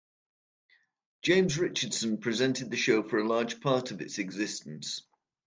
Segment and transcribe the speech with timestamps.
[1.21, 5.03] James Richardson presented the show for a large part of its existence.